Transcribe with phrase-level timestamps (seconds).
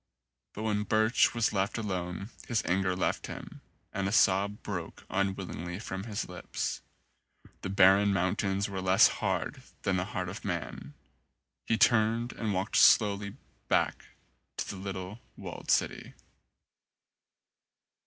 [0.53, 3.61] But when Birch was left alone his anger left him
[3.93, 6.81] and a sob broke unwillingly from his lips.
[7.61, 10.95] The barren mountains were less hard than the heart of man.
[11.67, 13.35] He turned and walked slowly
[13.67, 14.05] back
[14.57, 16.15] to the little walled city.